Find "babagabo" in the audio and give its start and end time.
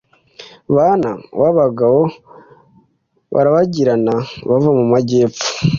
1.39-2.01